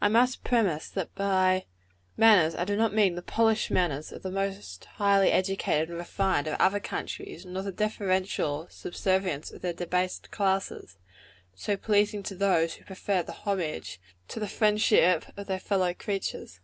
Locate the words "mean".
2.94-3.14